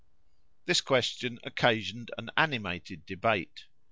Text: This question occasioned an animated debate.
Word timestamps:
This 0.65 0.81
question 0.81 1.37
occasioned 1.43 2.09
an 2.17 2.31
animated 2.35 3.05
debate. 3.05 3.65